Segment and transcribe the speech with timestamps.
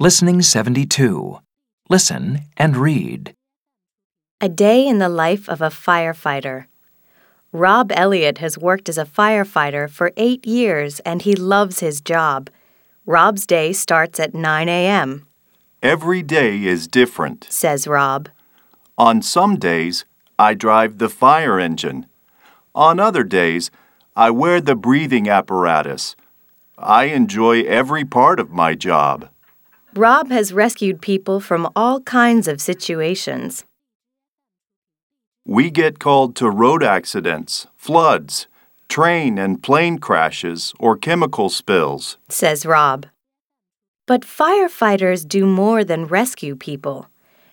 [0.00, 1.40] Listening 72.
[1.90, 3.34] Listen and read.
[4.40, 6.66] A day in the life of a firefighter.
[7.50, 12.48] Rob Elliott has worked as a firefighter for eight years and he loves his job.
[13.06, 15.24] Rob's day starts at 9 a.m.,
[15.80, 17.46] Every day is different.
[17.50, 18.28] says Rob.
[18.96, 20.04] On some days,
[20.36, 22.06] I drive the fire engine.
[22.74, 23.70] On other days,
[24.16, 26.16] I wear the breathing apparatus.
[26.76, 29.28] I enjoy every part of my job.
[29.98, 33.64] Rob has rescued people from all kinds of situations.
[35.44, 38.46] We get called to road accidents, floods,
[38.88, 42.16] train and plane crashes, or chemical spills.
[42.28, 43.06] says Rob.
[44.06, 47.08] But firefighters do more than rescue people.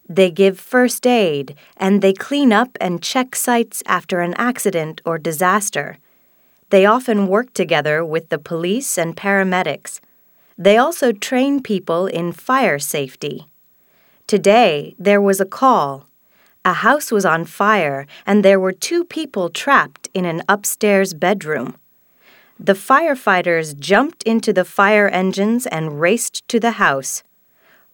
[0.08, 5.18] They give first aid and they clean up and check sites after an accident or
[5.18, 5.98] disaster.
[6.70, 10.00] They often work together with the police and paramedics.
[10.58, 13.48] They also train people in fire safety.
[14.26, 16.08] Today, there was a call.
[16.64, 21.76] A house was on fire and there were two people trapped in an upstairs bedroom.
[22.58, 27.22] The firefighters jumped into the fire engines and raced to the house.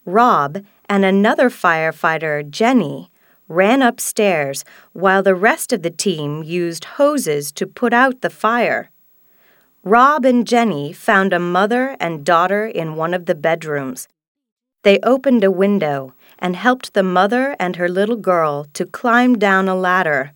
[0.06, 3.10] Rob and another firefighter, Jenny,
[3.48, 8.91] ran upstairs while the rest of the team used hoses to put out the fire.
[9.84, 14.08] Rob and Jenny found a mother and daughter in one of the bedrooms.
[14.84, 19.68] They opened a window and helped the mother and her little girl to climb down
[19.68, 20.34] a ladder.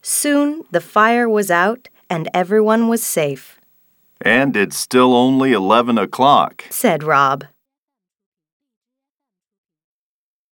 [0.00, 3.58] Soon the fire was out and everyone was safe,
[4.20, 6.64] And it's still only 11 o'clock.
[6.70, 7.44] said Rob.